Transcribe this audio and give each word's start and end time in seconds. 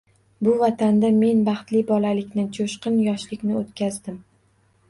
Bu 0.45 0.53
vatanda 0.61 1.11
men 1.17 1.43
baxtli 1.49 1.81
bolalikni, 1.91 2.47
jo‘shqin 2.59 2.99
yoshlikni 3.11 3.59
o‘tkazdim 3.63 4.19